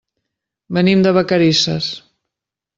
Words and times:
Venim 0.77 1.05
de 1.07 1.13
Vacarisses. 1.19 1.93